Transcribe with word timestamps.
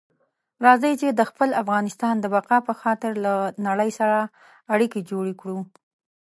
راځئ 0.65 0.93
د 1.19 1.21
خپل 1.29 1.49
افغانستان 1.61 2.15
د 2.19 2.25
بقا 2.35 2.57
په 2.67 2.73
خاطر 2.81 3.11
له 3.25 3.33
نړۍ 3.67 3.89
سره 3.99 4.17
اړیکي 4.73 4.99
جوړې 5.09 5.33
کړو. 5.41 5.57